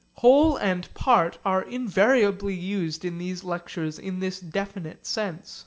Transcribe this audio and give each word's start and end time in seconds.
Whole 0.13 0.57
and 0.57 0.91
part 0.95 1.37
are 1.45 1.61
invariably 1.61 2.55
used 2.55 3.05
in 3.05 3.19
these 3.19 3.43
lectures 3.43 3.99
in 3.99 4.19
this 4.19 4.39
definite 4.39 5.05
sense. 5.05 5.59